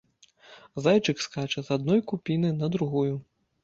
Зайчык 0.85 1.23
скача 1.27 1.59
з 1.69 1.79
адной 1.79 2.05
купіны 2.15 2.55
на 2.61 2.75
другую. 2.79 3.09